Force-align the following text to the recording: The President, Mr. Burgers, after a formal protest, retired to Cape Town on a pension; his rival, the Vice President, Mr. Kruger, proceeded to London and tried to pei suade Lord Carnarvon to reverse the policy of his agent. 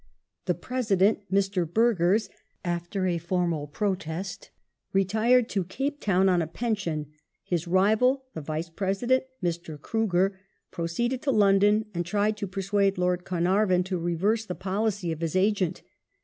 The 0.45 0.55
President, 0.55 1.31
Mr. 1.31 1.71
Burgers, 1.71 2.27
after 2.65 3.05
a 3.05 3.19
formal 3.19 3.67
protest, 3.67 4.49
retired 4.93 5.47
to 5.49 5.63
Cape 5.63 5.99
Town 5.99 6.27
on 6.27 6.41
a 6.41 6.47
pension; 6.47 7.11
his 7.43 7.67
rival, 7.67 8.23
the 8.33 8.41
Vice 8.41 8.71
President, 8.71 9.25
Mr. 9.43 9.79
Kruger, 9.79 10.39
proceeded 10.71 11.21
to 11.21 11.31
London 11.31 11.85
and 11.93 12.03
tried 12.03 12.35
to 12.37 12.47
pei 12.47 12.61
suade 12.61 12.97
Lord 12.97 13.25
Carnarvon 13.25 13.83
to 13.83 13.99
reverse 13.99 14.43
the 14.43 14.55
policy 14.55 15.11
of 15.11 15.21
his 15.21 15.35
agent. 15.35 15.83